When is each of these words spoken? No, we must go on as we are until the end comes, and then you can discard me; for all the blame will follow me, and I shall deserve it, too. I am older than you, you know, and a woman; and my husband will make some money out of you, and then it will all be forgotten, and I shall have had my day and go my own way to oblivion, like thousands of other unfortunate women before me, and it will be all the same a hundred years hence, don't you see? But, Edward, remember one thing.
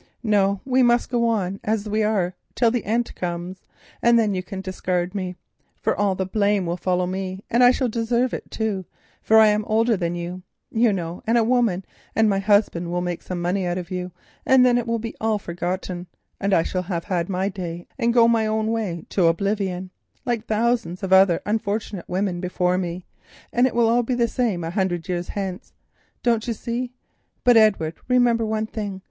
No, 0.23 0.61
we 0.65 0.81
must 0.81 1.11
go 1.11 1.27
on 1.27 1.59
as 1.63 1.87
we 1.87 2.01
are 2.01 2.33
until 2.49 2.71
the 2.71 2.85
end 2.85 3.13
comes, 3.13 3.67
and 4.01 4.17
then 4.17 4.33
you 4.33 4.41
can 4.41 4.59
discard 4.59 5.13
me; 5.13 5.35
for 5.79 5.95
all 5.95 6.15
the 6.15 6.25
blame 6.25 6.65
will 6.65 6.75
follow 6.75 7.05
me, 7.05 7.43
and 7.51 7.63
I 7.63 7.69
shall 7.69 7.87
deserve 7.87 8.33
it, 8.33 8.49
too. 8.49 8.85
I 9.29 9.49
am 9.49 9.63
older 9.65 9.95
than 9.95 10.15
you, 10.15 10.41
you 10.71 10.91
know, 10.91 11.21
and 11.27 11.37
a 11.37 11.43
woman; 11.43 11.85
and 12.15 12.27
my 12.27 12.39
husband 12.39 12.89
will 12.91 13.01
make 13.01 13.21
some 13.21 13.39
money 13.39 13.63
out 13.67 13.77
of 13.77 13.91
you, 13.91 14.11
and 14.43 14.65
then 14.65 14.79
it 14.79 14.87
will 14.87 14.99
all 15.21 15.37
be 15.37 15.39
forgotten, 15.43 16.07
and 16.39 16.51
I 16.51 16.63
shall 16.63 16.81
have 16.81 17.03
had 17.03 17.29
my 17.29 17.47
day 17.47 17.85
and 17.99 18.11
go 18.11 18.27
my 18.27 18.47
own 18.47 18.71
way 18.71 19.05
to 19.09 19.27
oblivion, 19.27 19.91
like 20.25 20.47
thousands 20.47 21.03
of 21.03 21.13
other 21.13 21.43
unfortunate 21.45 22.09
women 22.09 22.39
before 22.41 22.79
me, 22.79 23.05
and 23.53 23.67
it 23.67 23.75
will 23.75 24.01
be 24.01 24.13
all 24.13 24.17
the 24.17 24.27
same 24.27 24.63
a 24.63 24.71
hundred 24.71 25.07
years 25.07 25.27
hence, 25.27 25.73
don't 26.23 26.47
you 26.47 26.55
see? 26.55 26.91
But, 27.43 27.55
Edward, 27.55 27.97
remember 28.07 28.43
one 28.47 28.65
thing. 28.65 28.99